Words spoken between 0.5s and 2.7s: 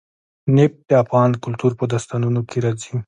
نفت د افغان کلتور په داستانونو کې